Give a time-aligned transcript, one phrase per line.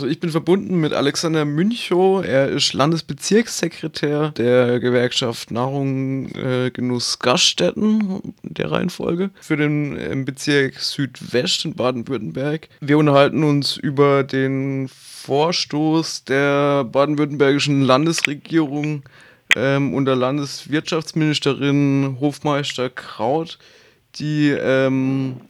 [0.00, 2.24] Also ich bin verbunden mit Alexander Münchow.
[2.24, 10.80] Er ist Landesbezirkssekretär der Gewerkschaft Nahrung, äh, Genuss, Gaststätten der Reihenfolge für den äh, Bezirk
[10.80, 12.70] Südwest in Baden-Württemberg.
[12.80, 19.02] Wir unterhalten uns über den Vorstoß der baden-württembergischen Landesregierung
[19.54, 23.58] ähm, unter Landeswirtschaftsministerin Hofmeister Kraut,
[24.14, 25.42] die ähm,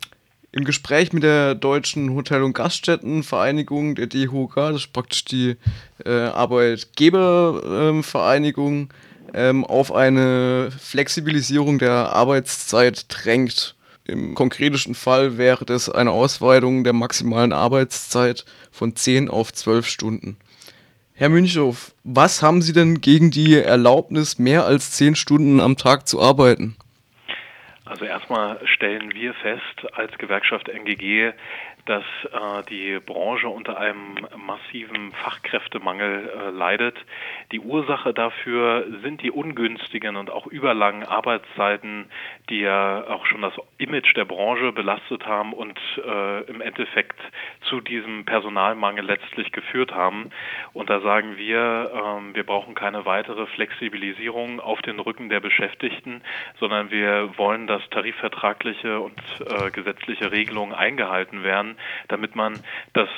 [0.52, 5.56] im Gespräch mit der Deutschen Hotel- und Gaststättenvereinigung, der DHOG, das ist praktisch die
[6.04, 8.92] äh, Arbeitgebervereinigung,
[9.32, 13.76] ähm, auf eine Flexibilisierung der Arbeitszeit drängt.
[14.04, 20.36] Im konkretischen Fall wäre das eine Ausweitung der maximalen Arbeitszeit von 10 auf 12 Stunden.
[21.12, 26.08] Herr Münchow, was haben Sie denn gegen die Erlaubnis, mehr als 10 Stunden am Tag
[26.08, 26.74] zu arbeiten?
[27.90, 31.32] Also erstmal stellen wir fest als Gewerkschaft NGG,
[31.86, 36.96] dass äh, die Branche unter einem massiven Fachkräftemangel äh, leidet.
[37.50, 42.06] Die Ursache dafür sind die ungünstigen und auch überlangen Arbeitszeiten,
[42.48, 47.18] die ja auch schon das Image der Branche belastet haben und äh, im Endeffekt
[47.62, 50.30] zu diesem Personalmangel letztlich geführt haben.
[50.72, 56.22] Und da sagen wir, ähm, wir brauchen keine weitere Flexibilisierung auf den Rücken der Beschäftigten,
[56.60, 61.76] sondern wir wollen, dass tarifvertragliche und äh, gesetzliche Regelungen eingehalten werden
[62.08, 62.58] damit man
[62.92, 63.08] das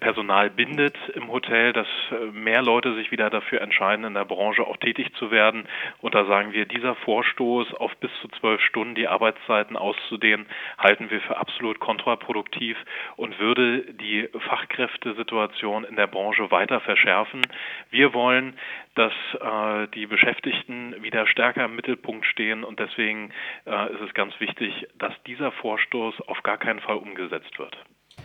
[0.00, 4.66] Personal bindet im Hotel, dass äh, mehr Leute sich wieder dafür entscheiden, in der Branche
[4.66, 5.66] auch tätig zu werden.
[6.00, 10.46] Und da sagen wir, dieser Vorstoß auf bis zu zwölf Stunden die Arbeitszeiten auszudehnen,
[10.78, 12.76] halten wir für absolut kontraproduktiv
[13.16, 17.42] und würde die Fachkräftesituation in der Branche weiter verschärfen.
[17.90, 18.54] Wir wollen,
[18.94, 23.30] dass äh, die Beschäftigten wieder stärker im Mittelpunkt stehen und deswegen
[23.66, 27.76] äh, ist es ganz wichtig, dass dieser Vorstoß auf gar keinen Fall umgesetzt wird.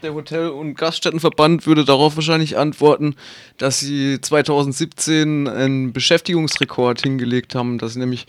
[0.03, 3.15] Der Hotel- und Gaststättenverband würde darauf wahrscheinlich antworten,
[3.57, 8.27] dass sie 2017 einen Beschäftigungsrekord hingelegt haben, dass nämlich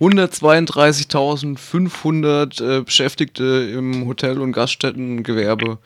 [0.00, 5.78] 132.500 äh, Beschäftigte im Hotel- und Gaststättengewerbe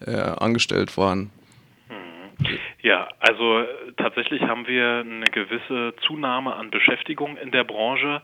[0.00, 1.30] äh, angestellt waren.
[2.86, 3.64] Ja, also
[3.96, 8.22] tatsächlich haben wir eine gewisse Zunahme an Beschäftigung in der Branche,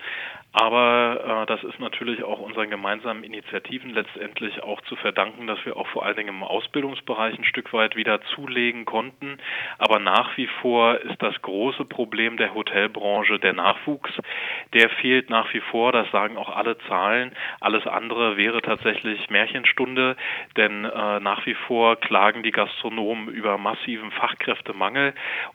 [0.52, 5.76] aber äh, das ist natürlich auch unseren gemeinsamen Initiativen letztendlich auch zu verdanken, dass wir
[5.76, 9.38] auch vor allen Dingen im Ausbildungsbereich ein Stück weit wieder zulegen konnten.
[9.78, 14.12] Aber nach wie vor ist das große Problem der Hotelbranche der Nachwuchs.
[14.74, 17.32] Der fehlt nach wie vor, das sagen auch alle Zahlen.
[17.60, 20.16] Alles andere wäre tatsächlich Märchenstunde,
[20.56, 24.51] denn äh, nach wie vor klagen die Gastronomen über massiven Fachkräftemangel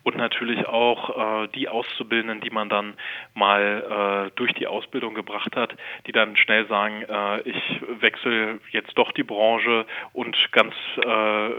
[0.03, 2.95] und natürlich auch äh, die Auszubildenden, die man dann
[3.33, 5.75] mal äh, durch die Ausbildung Ausbildung gebracht hat,
[6.05, 11.49] die dann schnell sagen, äh, ich wechsle jetzt doch die Branche und ganz, äh,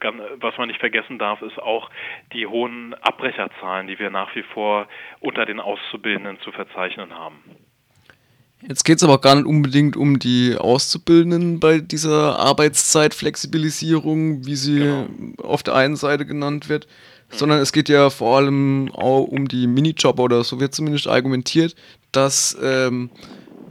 [0.00, 1.90] ganz, was man nicht vergessen darf, ist auch
[2.32, 4.88] die hohen Abbrecherzahlen, die wir nach wie vor
[5.20, 7.42] unter den Auszubildenden zu verzeichnen haben.
[8.68, 14.80] Jetzt geht es aber gar nicht unbedingt um die Auszubildenden bei dieser Arbeitszeitflexibilisierung, wie sie
[14.80, 15.06] genau.
[15.42, 16.88] auf der einen Seite genannt wird,
[17.30, 21.76] sondern es geht ja vor allem auch um die Minijobber oder so wird zumindest argumentiert,
[22.10, 23.10] dass ähm,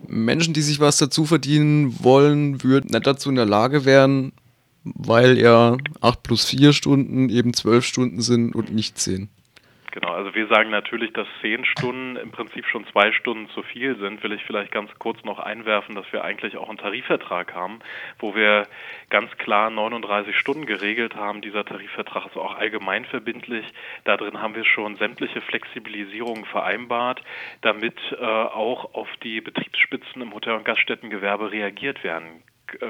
[0.07, 4.31] Menschen, die sich was dazu verdienen wollen, würden nicht dazu in der Lage wären,
[4.83, 9.29] weil ja 8 plus 4 Stunden eben 12 Stunden sind und nicht 10.
[9.95, 13.95] Genau, also wir sagen natürlich, dass zehn Stunden im Prinzip schon zwei Stunden zu viel
[13.97, 14.21] sind.
[14.23, 17.79] Will ich vielleicht ganz kurz noch einwerfen, dass wir eigentlich auch einen Tarifvertrag haben,
[18.19, 18.67] wo wir
[19.09, 21.39] ganz klar 39 Stunden geregelt haben.
[21.39, 23.65] Dieser Tarifvertrag ist auch allgemein verbindlich.
[24.03, 27.23] Da drin haben wir schon sämtliche Flexibilisierungen vereinbart,
[27.61, 32.43] damit äh, auch auf die Betriebsspitzen im Hotel- und Gaststättengewerbe reagiert werden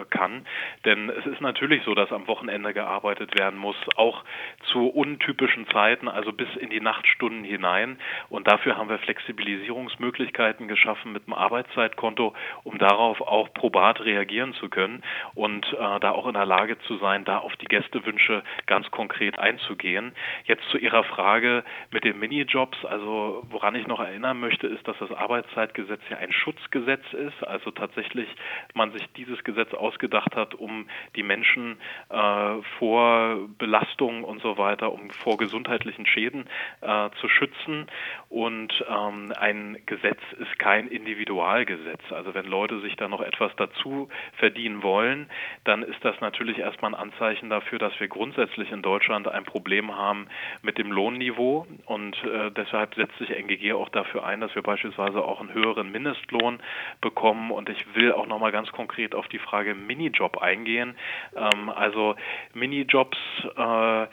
[0.09, 0.45] kann.
[0.85, 4.23] Denn es ist natürlich so, dass am Wochenende gearbeitet werden muss, auch
[4.71, 7.97] zu untypischen Zeiten, also bis in die Nachtstunden hinein.
[8.29, 14.69] Und dafür haben wir Flexibilisierungsmöglichkeiten geschaffen mit dem Arbeitszeitkonto, um darauf auch probat reagieren zu
[14.69, 15.03] können
[15.33, 19.39] und äh, da auch in der Lage zu sein, da auf die Gästewünsche ganz konkret
[19.39, 20.13] einzugehen.
[20.45, 22.83] Jetzt zu Ihrer Frage mit den Minijobs.
[22.85, 27.45] Also woran ich noch erinnern möchte, ist, dass das Arbeitszeitgesetz ja ein Schutzgesetz ist.
[27.45, 28.27] Also tatsächlich
[28.73, 31.77] man sich dieses Gesetz ausgedacht hat, um die Menschen
[32.09, 36.45] äh, vor Belastungen und so weiter, um vor gesundheitlichen Schäden
[36.81, 37.87] äh, zu schützen.
[38.29, 42.01] Und ähm, ein Gesetz ist kein Individualgesetz.
[42.11, 45.29] Also wenn Leute sich da noch etwas dazu verdienen wollen,
[45.63, 49.95] dann ist das natürlich erstmal ein Anzeichen dafür, dass wir grundsätzlich in Deutschland ein Problem
[49.95, 50.27] haben
[50.61, 51.65] mit dem Lohnniveau.
[51.85, 55.91] Und äh, deshalb setzt sich NGG auch dafür ein, dass wir beispielsweise auch einen höheren
[55.91, 56.59] Mindestlohn
[57.01, 57.51] bekommen.
[57.51, 60.95] Und ich will auch nochmal ganz konkret auf die Frage Frage Minijob eingehen.
[61.33, 62.15] Ähm, also
[62.53, 63.17] Minijobs
[63.55, 64.07] äh,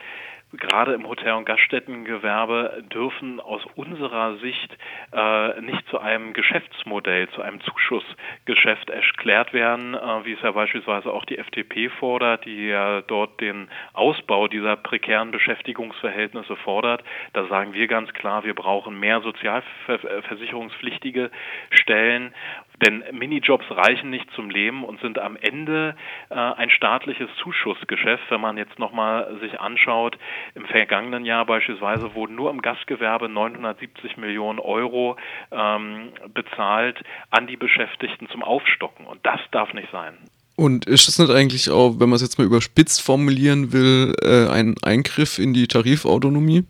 [0.52, 4.78] gerade im Hotel- und Gaststättengewerbe dürfen aus unserer Sicht
[5.12, 11.10] äh, nicht zu einem Geschäftsmodell, zu einem Zuschussgeschäft erklärt werden, äh, wie es ja beispielsweise
[11.10, 17.02] auch die FDP fordert, die ja dort den Ausbau dieser prekären Beschäftigungsverhältnisse fordert.
[17.32, 21.30] Da sagen wir ganz klar, wir brauchen mehr sozialversicherungspflichtige
[21.70, 22.32] Stellen
[22.82, 25.94] denn Minijobs reichen nicht zum Leben und sind am Ende
[26.30, 28.24] äh, ein staatliches Zuschussgeschäft.
[28.28, 30.18] Wenn man jetzt nochmal sich anschaut,
[30.54, 35.16] im vergangenen Jahr beispielsweise wurden nur im Gastgewerbe 970 Millionen Euro
[35.50, 39.06] ähm, bezahlt an die Beschäftigten zum Aufstocken.
[39.06, 40.14] Und das darf nicht sein.
[40.56, 44.48] Und ist das nicht eigentlich auch, wenn man es jetzt mal überspitzt formulieren will, äh,
[44.48, 46.64] ein Eingriff in die Tarifautonomie?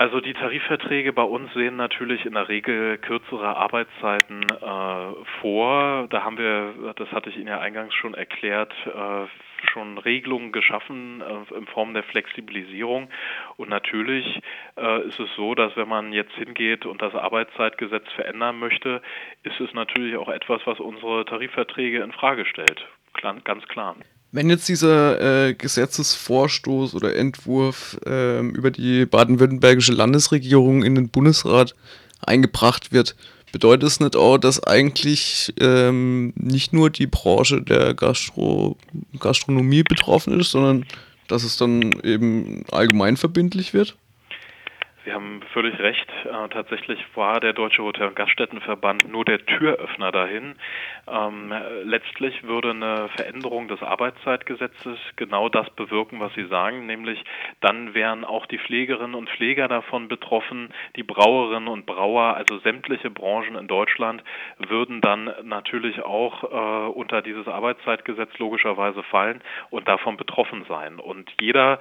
[0.00, 6.06] Also die Tarifverträge bei uns sehen natürlich in der Regel kürzere Arbeitszeiten äh, vor.
[6.08, 9.26] Da haben wir, das hatte ich Ihnen ja eingangs schon erklärt, äh,
[9.70, 13.10] schon Regelungen geschaffen äh, in Form der Flexibilisierung.
[13.58, 14.40] Und natürlich
[14.78, 19.02] äh, ist es so, dass wenn man jetzt hingeht und das Arbeitszeitgesetz verändern möchte,
[19.42, 22.88] ist es natürlich auch etwas, was unsere Tarifverträge in Frage stellt.
[23.44, 23.96] Ganz klar.
[24.32, 31.74] Wenn jetzt dieser äh, Gesetzesvorstoß oder Entwurf äh, über die baden-württembergische Landesregierung in den Bundesrat
[32.20, 33.16] eingebracht wird,
[33.50, 38.76] bedeutet es nicht auch, dass eigentlich ähm, nicht nur die Branche der Gastro
[39.18, 40.86] Gastronomie betroffen ist, sondern
[41.26, 43.96] dass es dann eben allgemein verbindlich wird?
[45.10, 46.08] Sie haben völlig recht.
[46.24, 50.54] Äh, tatsächlich war der Deutsche Hotel- und Gaststättenverband nur der Türöffner dahin.
[51.08, 51.52] Ähm,
[51.82, 57.24] letztlich würde eine Veränderung des Arbeitszeitgesetzes genau das bewirken, was Sie sagen, nämlich
[57.60, 63.10] dann wären auch die Pflegerinnen und Pfleger davon betroffen, die Brauerinnen und Brauer, also sämtliche
[63.10, 64.22] Branchen in Deutschland
[64.58, 69.40] würden dann natürlich auch äh, unter dieses Arbeitszeitgesetz logischerweise fallen
[69.70, 71.00] und davon betroffen sein.
[71.00, 71.80] Und jeder,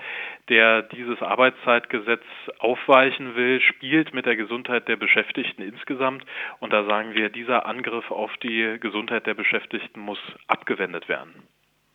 [0.50, 2.24] der dieses Arbeitszeitgesetz
[3.20, 6.26] aufweichen will, spielt mit der Gesundheit der Beschäftigten insgesamt.
[6.60, 11.34] Und da sagen wir, dieser Angriff auf die Gesundheit der Beschäftigten muss abgewendet werden.